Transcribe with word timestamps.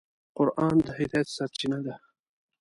قرآن 0.37 0.75
د 0.85 0.87
هدایت 0.99 1.27
سرچینه 1.35 1.79
ده. 1.85 1.93